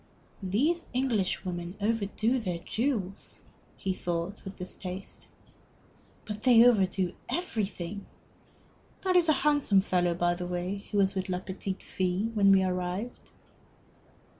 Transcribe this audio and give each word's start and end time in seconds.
"These 0.41 0.85
Englishwomen 0.95 1.75
overdo 1.79 2.39
their 2.39 2.57
jewels," 2.57 3.39
he 3.77 3.93
thought, 3.93 4.43
with 4.43 4.55
distaste. 4.55 5.27
"But 6.25 6.41
they 6.41 6.65
overdo 6.65 7.13
everything. 7.29 8.07
That 9.01 9.15
is 9.15 9.29
a 9.29 9.33
handsome 9.45 9.81
fellow, 9.81 10.15
by 10.15 10.33
the 10.33 10.47
way, 10.47 10.85
who 10.91 10.97
was 10.97 11.13
with 11.13 11.29
la 11.29 11.37
petite 11.37 11.81
fée 11.81 12.33
when 12.33 12.51
we 12.51 12.63
arrived." 12.63 13.29